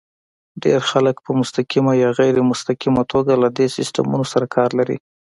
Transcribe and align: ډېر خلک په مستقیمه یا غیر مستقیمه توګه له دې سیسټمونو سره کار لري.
ډېر 0.63 0.79
خلک 0.91 1.15
په 1.25 1.31
مستقیمه 1.39 1.93
یا 2.03 2.09
غیر 2.19 2.35
مستقیمه 2.51 3.03
توګه 3.13 3.33
له 3.43 3.49
دې 3.57 3.67
سیسټمونو 3.77 4.25
سره 4.33 4.45
کار 4.55 4.69
لري. 4.79 4.97